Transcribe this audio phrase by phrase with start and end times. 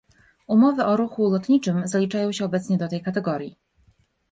[0.47, 3.57] Umowy o ruchu lotniczym zaliczają się obecnie do tej kategorii